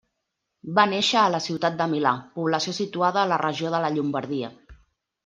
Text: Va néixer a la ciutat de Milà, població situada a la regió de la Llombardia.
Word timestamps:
Va 0.77 0.85
néixer 0.93 1.19
a 1.23 1.33
la 1.33 1.41
ciutat 1.47 1.77
de 1.81 1.87
Milà, 1.91 2.13
població 2.39 2.73
situada 2.79 3.21
a 3.25 3.27
la 3.33 3.39
regió 3.43 3.71
de 3.77 3.83
la 3.85 3.93
Llombardia. 3.97 4.51